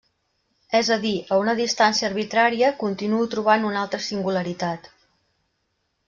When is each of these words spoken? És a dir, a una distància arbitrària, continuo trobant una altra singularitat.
És 0.77 0.87
a 0.93 0.95
dir, 1.01 1.09
a 1.33 1.37
una 1.41 1.53
distància 1.59 2.07
arbitrària, 2.07 2.71
continuo 2.79 3.27
trobant 3.33 3.67
una 3.73 3.83
altra 3.83 4.01
singularitat. 4.07 4.89